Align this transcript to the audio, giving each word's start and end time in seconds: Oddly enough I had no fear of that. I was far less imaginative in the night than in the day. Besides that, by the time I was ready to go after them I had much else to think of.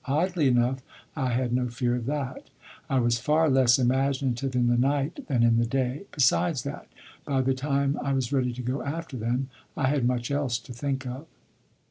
Oddly 0.07 0.47
enough 0.47 0.81
I 1.15 1.29
had 1.31 1.53
no 1.53 1.67
fear 1.69 1.95
of 1.95 2.07
that. 2.07 2.49
I 2.89 2.97
was 2.97 3.19
far 3.19 3.51
less 3.51 3.77
imaginative 3.77 4.55
in 4.55 4.65
the 4.65 4.75
night 4.75 5.27
than 5.27 5.43
in 5.43 5.57
the 5.57 5.65
day. 5.67 6.05
Besides 6.11 6.63
that, 6.63 6.87
by 7.23 7.41
the 7.43 7.53
time 7.53 7.99
I 8.03 8.11
was 8.11 8.33
ready 8.33 8.51
to 8.53 8.63
go 8.63 8.81
after 8.81 9.15
them 9.15 9.49
I 9.77 9.89
had 9.89 10.07
much 10.07 10.31
else 10.31 10.57
to 10.57 10.73
think 10.73 11.05
of. 11.05 11.27